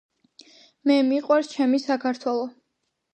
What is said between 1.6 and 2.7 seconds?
საქართველო